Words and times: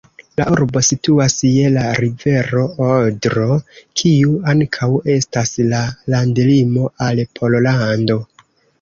La 0.39 0.45
urbo 0.53 0.81
situas 0.85 1.35
je 1.49 1.67
la 1.75 1.83
rivero 1.99 2.63
Odro, 2.87 3.59
kiu 4.01 4.35
ankaŭ 4.57 4.91
estas 5.19 5.57
la 5.71 5.87
landlimo 6.17 6.93
al 7.11 7.27
Pollando. 7.39 8.23